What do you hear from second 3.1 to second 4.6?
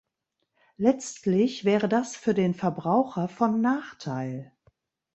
von Nachteil.